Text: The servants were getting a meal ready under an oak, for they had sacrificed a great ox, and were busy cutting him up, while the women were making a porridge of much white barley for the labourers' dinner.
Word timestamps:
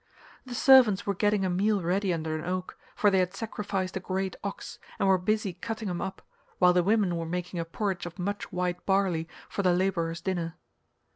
The 0.47 0.55
servants 0.55 1.05
were 1.05 1.13
getting 1.13 1.45
a 1.45 1.49
meal 1.51 1.83
ready 1.83 2.11
under 2.11 2.35
an 2.35 2.43
oak, 2.43 2.75
for 2.95 3.11
they 3.11 3.19
had 3.19 3.35
sacrificed 3.35 3.95
a 3.95 3.99
great 3.99 4.35
ox, 4.43 4.79
and 4.97 5.07
were 5.07 5.19
busy 5.19 5.53
cutting 5.53 5.87
him 5.87 6.01
up, 6.01 6.23
while 6.57 6.73
the 6.73 6.81
women 6.81 7.17
were 7.17 7.27
making 7.27 7.59
a 7.59 7.65
porridge 7.65 8.07
of 8.07 8.17
much 8.17 8.51
white 8.51 8.83
barley 8.87 9.27
for 9.47 9.61
the 9.61 9.73
labourers' 9.75 10.19
dinner. 10.19 10.55